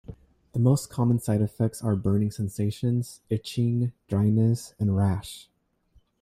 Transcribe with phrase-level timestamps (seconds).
[0.53, 5.47] The most common side effects are burning sensations, itching, dryness, and rash.